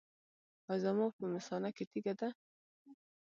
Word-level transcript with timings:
ایا 0.69 0.81
زما 0.83 1.05
په 1.17 1.23
مثانه 1.33 1.69
کې 1.75 1.83
تیږه 1.91 2.13
ده؟ 2.19 2.29